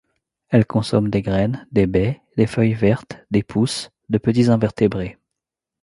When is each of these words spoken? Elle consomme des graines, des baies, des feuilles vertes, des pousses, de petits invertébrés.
Elle 0.49 0.65
consomme 0.65 1.11
des 1.11 1.21
graines, 1.21 1.67
des 1.71 1.85
baies, 1.85 2.21
des 2.35 2.47
feuilles 2.47 2.73
vertes, 2.73 3.19
des 3.29 3.43
pousses, 3.43 3.91
de 4.09 4.17
petits 4.17 4.49
invertébrés. 4.49 5.19